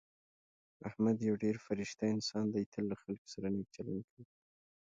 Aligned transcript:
احمد 0.89 1.17
یو 1.29 1.35
ډېر 1.43 1.55
فرشته 1.65 2.03
انسان 2.15 2.45
دی. 2.53 2.63
تل 2.71 2.83
له 2.91 2.95
خلکو 3.03 3.27
سره 3.33 3.47
نېک 3.55 3.67
چلند 3.75 4.01
کوي. 4.11 4.25